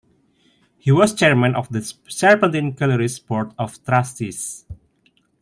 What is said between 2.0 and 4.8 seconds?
Serpentine Gallery's board of trustees.